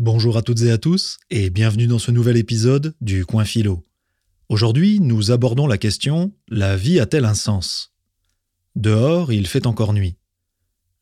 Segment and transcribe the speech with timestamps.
[0.00, 3.84] Bonjour à toutes et à tous et bienvenue dans ce nouvel épisode du Coin Philo.
[4.48, 7.92] Aujourd'hui, nous abordons la question La vie a-t-elle un sens?
[8.76, 10.14] Dehors, il fait encore nuit.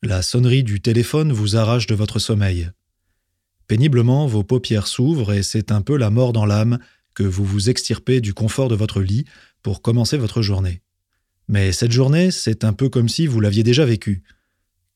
[0.01, 2.71] La sonnerie du téléphone vous arrache de votre sommeil.
[3.67, 6.79] Péniblement, vos paupières s'ouvrent et c'est un peu la mort dans l'âme
[7.13, 9.25] que vous vous extirpez du confort de votre lit
[9.61, 10.81] pour commencer votre journée.
[11.47, 14.23] Mais cette journée, c'est un peu comme si vous l'aviez déjà vécue.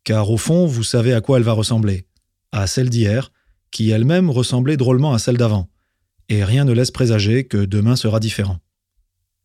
[0.03, 2.07] Car au fond, vous savez à quoi elle va ressembler.
[2.51, 3.31] À celle d'hier,
[3.71, 5.69] qui elle-même ressemblait drôlement à celle d'avant,
[6.29, 8.59] et rien ne laisse présager que demain sera différent.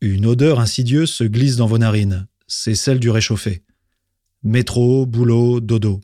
[0.00, 3.62] Une odeur insidieuse se glisse dans vos narines, c'est celle du réchauffé.
[4.42, 6.00] Métro, boulot, dodo.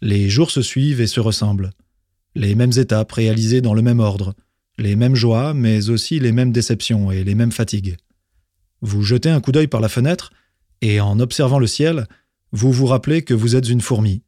[0.00, 1.70] Les jours se suivent et se ressemblent.
[2.34, 4.34] Les mêmes étapes réalisées dans le même ordre,
[4.78, 7.96] les mêmes joies, mais aussi les mêmes déceptions et les mêmes fatigues.
[8.80, 10.32] Vous jetez un coup d'œil par la fenêtre,
[10.80, 12.06] et en observant le ciel,
[12.52, 14.22] vous vous rappelez que vous êtes une fourmi,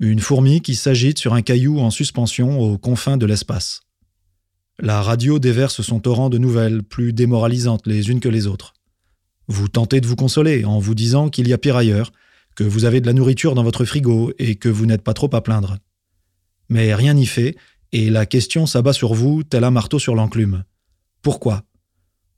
[0.00, 3.80] une fourmi qui s'agite sur un caillou en suspension aux confins de l'espace.
[4.78, 8.74] La radio déverse son torrent de nouvelles plus démoralisantes les unes que les autres.
[9.48, 12.12] Vous tentez de vous consoler en vous disant qu'il y a pire ailleurs,
[12.54, 15.34] que vous avez de la nourriture dans votre frigo et que vous n'êtes pas trop
[15.34, 15.78] à plaindre.
[16.68, 17.56] Mais rien n'y fait,
[17.92, 20.64] et la question s'abat sur vous tel un marteau sur l'enclume.
[21.22, 21.64] Pourquoi?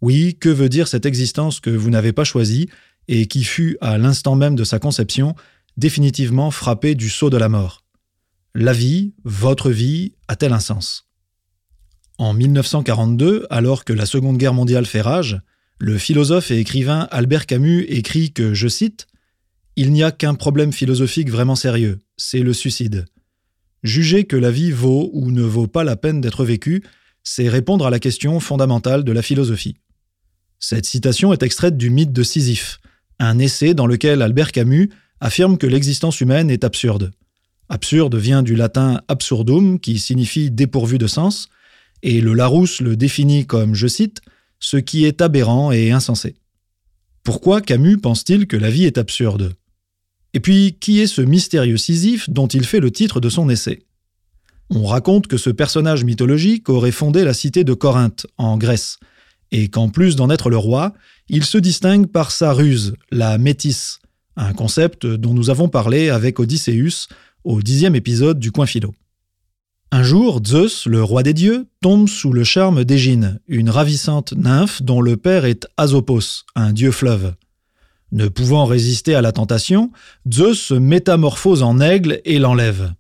[0.00, 2.69] Oui, que veut dire cette existence que vous n'avez pas choisie
[3.08, 5.34] et qui fut, à l'instant même de sa conception,
[5.81, 7.83] définitivement frappé du sceau de la mort.
[8.55, 11.09] La vie, votre vie, a-t-elle un sens?
[12.19, 15.41] En 1942, alors que la Seconde Guerre mondiale fait rage,
[15.78, 19.06] le philosophe et écrivain Albert Camus écrit que, je cite,
[19.75, 23.06] Il n'y a qu'un problème philosophique vraiment sérieux, c'est le suicide.
[23.83, 26.84] Juger que la vie vaut ou ne vaut pas la peine d'être vécue,
[27.23, 29.78] c'est répondre à la question fondamentale de la philosophie.
[30.58, 32.81] Cette citation est extraite du mythe de Sisyphe,
[33.19, 37.12] un essai dans lequel Albert Camus affirme que l'existence humaine est absurde.
[37.68, 41.48] Absurde vient du latin absurdum, qui signifie dépourvu de sens,
[42.02, 44.20] et le Larousse le définit comme, je cite,
[44.58, 46.36] ce qui est aberrant et insensé.
[47.22, 49.55] Pourquoi Camus pense-t-il que la vie est absurde?
[50.33, 53.83] Et puis, qui est ce mystérieux Sisyphe dont il fait le titre de son essai?
[54.70, 58.98] On raconte que ce personnage mythologique aurait fondé la cité de Corinthe, en Grèce,
[59.50, 60.95] et qu'en plus d'en être le roi,
[61.28, 63.98] il se distingue par sa ruse, la métisse,
[64.36, 67.08] un concept dont nous avons parlé avec Odysseus
[67.45, 68.95] au dixième épisode du Coin Philo.
[69.92, 74.83] Un jour, Zeus, le roi des dieux, tombe sous le charme d'Égine, une ravissante nymphe
[74.83, 77.35] dont le père est Asopos, un dieu fleuve.
[78.13, 79.90] Ne pouvant résister à la tentation,
[80.33, 82.92] Zeus se métamorphose en aigle et l'enlève.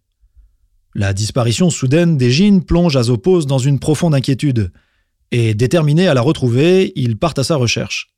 [0.94, 4.72] La disparition soudaine d'Égine plonge Asopos dans une profonde inquiétude,
[5.30, 8.08] et déterminé à la retrouver, il part à sa recherche.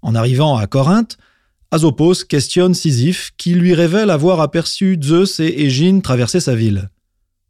[0.00, 1.18] En arrivant à Corinthe,
[1.70, 6.88] Asopos questionne Sisyphe qui lui révèle avoir aperçu Zeus et Égine traverser sa ville.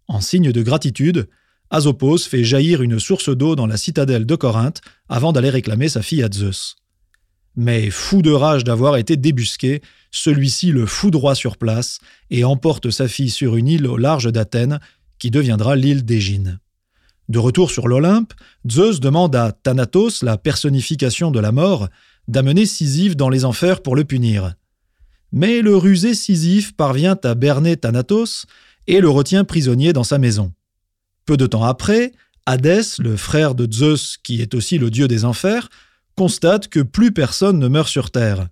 [0.09, 1.29] En signe de gratitude,
[1.71, 6.03] Asopos fait jaillir une source d'eau dans la citadelle de Corinthe avant d'aller réclamer sa
[6.03, 6.75] fille à Zeus.
[7.55, 13.07] Mais fou de rage d'avoir été débusqué, celui-ci le foudroie sur place et emporte sa
[13.07, 14.81] fille sur une île au large d'Athènes
[15.21, 16.59] qui deviendra l'île d'Égine.
[17.29, 18.33] De retour sur l'Olympe,
[18.69, 21.89] Zeus demande à Thanatos, la personnification de la mort,
[22.29, 24.55] d'amener Sisyphe dans les enfers pour le punir.
[25.33, 28.47] Mais le rusé Sisyphe parvient à berner Thanatos
[28.87, 30.53] et le retient prisonnier dans sa maison.
[31.27, 32.13] Peu de temps après,
[32.47, 35.69] Hadès, le frère de Zeus qui est aussi le dieu des enfers,
[36.17, 38.49] constate que plus personne ne meurt sur terre.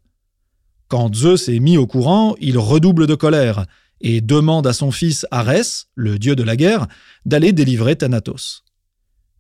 [0.89, 3.67] Quand Zeus est mis au courant, il redouble de colère
[4.01, 6.87] et demande à son fils Arès, le dieu de la guerre,
[7.25, 8.63] d'aller délivrer Thanatos.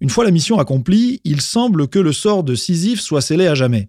[0.01, 3.55] Une fois la mission accomplie, il semble que le sort de Sisyphe soit scellé à
[3.55, 3.89] jamais.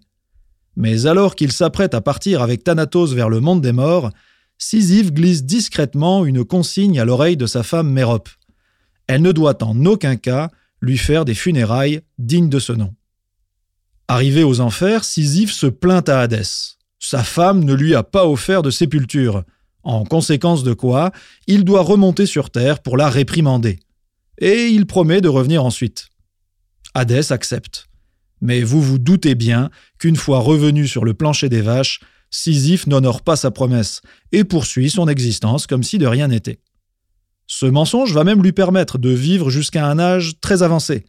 [0.78, 4.12] Mais alors qu'il s'apprête à partir avec Thanatos vers le monde des morts,
[4.58, 8.28] Sisyphe glisse discrètement une consigne à l'oreille de sa femme Mérope.
[9.08, 10.50] Elle ne doit en aucun cas
[10.80, 12.94] lui faire des funérailles dignes de ce nom.
[14.06, 16.76] Arrivé aux enfers, Sisyphe se plaint à Hadès.
[17.00, 19.42] Sa femme ne lui a pas offert de sépulture,
[19.82, 21.10] en conséquence de quoi
[21.48, 23.80] il doit remonter sur terre pour la réprimander.
[24.40, 26.06] Et il promet de revenir ensuite.
[26.94, 27.87] Hadès accepte.
[28.40, 32.00] Mais vous vous doutez bien qu'une fois revenu sur le plancher des vaches,
[32.30, 34.02] Sisyphe n'honore pas sa promesse
[34.32, 36.60] et poursuit son existence comme si de rien n'était.
[37.46, 41.06] Ce mensonge va même lui permettre de vivre jusqu'à un âge très avancé,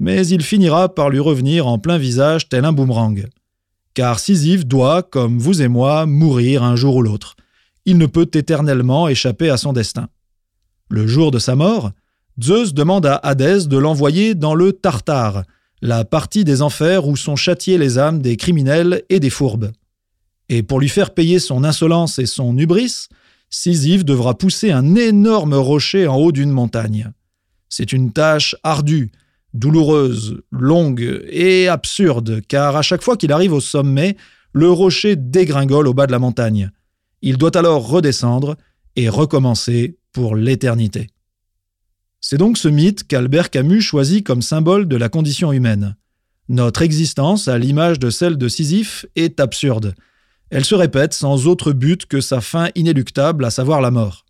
[0.00, 3.26] mais il finira par lui revenir en plein visage tel un boomerang.
[3.94, 7.36] Car Sisyphe doit, comme vous et moi, mourir un jour ou l'autre.
[7.84, 10.08] Il ne peut éternellement échapper à son destin.
[10.90, 11.92] Le jour de sa mort,
[12.42, 15.44] Zeus demande à Hadès de l'envoyer dans le Tartare,
[15.82, 19.72] la partie des enfers où sont châtiées les âmes des criminels et des fourbes.
[20.48, 23.08] Et pour lui faire payer son insolence et son hubris,
[23.50, 27.12] Sisyphe devra pousser un énorme rocher en haut d'une montagne.
[27.68, 29.10] C'est une tâche ardue,
[29.54, 34.16] douloureuse, longue et absurde, car à chaque fois qu'il arrive au sommet,
[34.52, 36.70] le rocher dégringole au bas de la montagne.
[37.22, 38.56] Il doit alors redescendre
[38.94, 41.08] et recommencer pour l'éternité.
[42.20, 45.96] C'est donc ce mythe qu'Albert Camus choisit comme symbole de la condition humaine.
[46.48, 49.94] Notre existence, à l'image de celle de Sisyphe, est absurde.
[50.50, 54.24] Elle se répète sans autre but que sa fin inéluctable, à savoir la mort.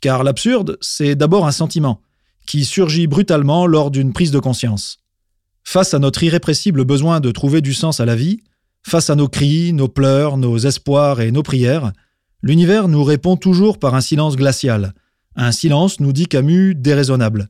[0.00, 2.00] Car l'absurde, c'est d'abord un sentiment,
[2.46, 4.98] qui surgit brutalement lors d'une prise de conscience.
[5.64, 8.40] Face à notre irrépressible besoin de trouver du sens à la vie,
[8.82, 11.92] face à nos cris, nos pleurs, nos espoirs et nos prières,
[12.40, 14.94] l'univers nous répond toujours par un silence glacial,
[15.36, 17.48] un silence, nous dit Camus, déraisonnable,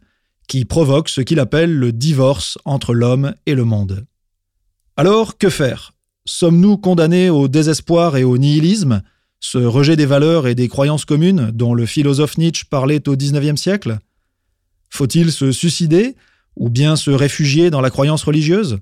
[0.48, 4.04] qui provoque ce qu'il appelle le divorce entre l'homme et le monde.
[4.96, 5.92] Alors, que faire?
[6.24, 9.02] Sommes-nous condamnés au désespoir et au nihilisme,
[9.40, 13.60] ce rejet des valeurs et des croyances communes dont le philosophe Nietzsche parlait au XIXe
[13.60, 13.98] siècle?
[14.90, 16.16] Faut-il se suicider
[16.56, 18.78] ou bien se réfugier dans la croyance religieuse?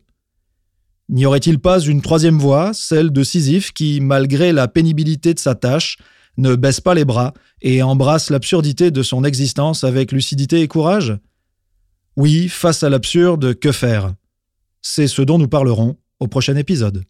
[1.10, 5.54] N'y aurait-il pas une troisième voie, celle de Sisyphe, qui, malgré la pénibilité de sa
[5.54, 5.98] tâche,
[6.36, 11.18] ne baisse pas les bras et embrasse l'absurdité de son existence avec lucidité et courage?
[12.16, 14.14] Oui, face à l'absurde, que faire?
[14.82, 17.04] C'est ce dont nous parlerons au prochain épisode.